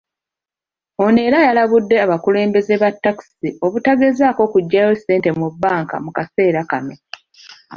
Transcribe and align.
Ono 1.05 1.19
era 1.27 1.39
yalabudde 1.47 1.95
abakulembeze 2.05 2.73
ba 2.81 2.89
takisi 3.03 3.49
obutagezaako 3.65 4.43
kuggyayo 4.53 4.93
ssente 4.97 5.29
mu 5.39 5.47
banka 5.61 5.95
mu 6.05 6.11
kaseera 6.17 6.61
kano. 6.69 6.95